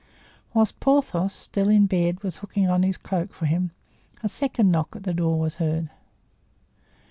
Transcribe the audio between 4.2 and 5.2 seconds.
a second knock at the